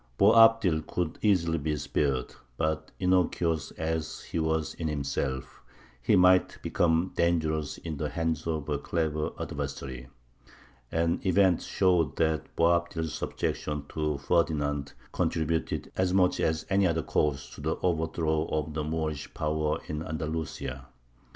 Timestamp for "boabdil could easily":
0.17-1.59